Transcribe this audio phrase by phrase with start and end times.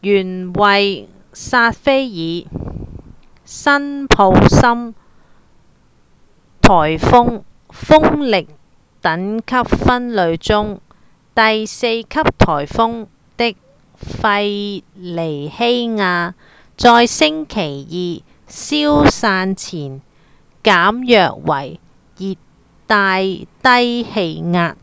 [0.00, 2.72] 原為薩菲爾-
[3.44, 4.94] 辛普森
[6.62, 8.48] 颶風風力
[9.02, 10.80] 等級分類中
[11.34, 13.56] 第四級颶風的
[14.00, 16.32] 費莉希亞
[16.78, 20.00] 在星期二消散前
[20.62, 21.78] 減弱為
[22.16, 22.36] 熱
[22.86, 24.78] 帶低氣壓